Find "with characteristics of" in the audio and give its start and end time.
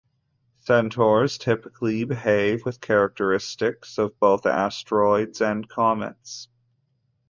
2.65-4.19